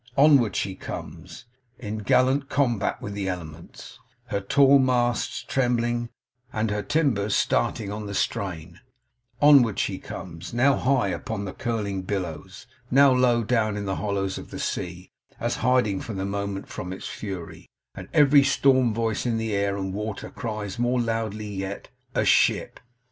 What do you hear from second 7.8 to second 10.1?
on the strain; onward she